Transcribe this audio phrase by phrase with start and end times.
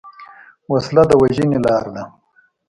[0.71, 2.03] وسله د وژنې لاره ده